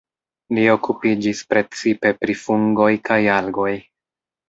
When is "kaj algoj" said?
3.11-3.73